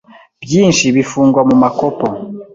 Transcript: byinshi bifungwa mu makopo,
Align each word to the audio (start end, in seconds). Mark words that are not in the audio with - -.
byinshi 0.43 0.85
bifungwa 0.95 1.41
mu 1.49 1.55
makopo, 1.63 2.05